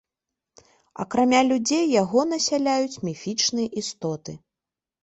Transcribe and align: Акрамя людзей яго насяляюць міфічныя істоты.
Акрамя 1.03 1.41
людзей 1.51 1.85
яго 2.01 2.19
насяляюць 2.33 3.01
міфічныя 3.11 3.67
істоты. 3.85 4.31